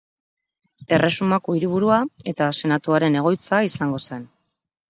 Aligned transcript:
Erresumako 0.97 1.55
hiriburua 1.57 1.99
eta 2.33 2.49
Senatuaren 2.63 3.21
egoitza 3.23 3.61
izango 3.71 4.01
zen. 4.09 4.27